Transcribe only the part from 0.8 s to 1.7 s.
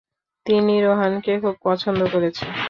রোহানকে খুব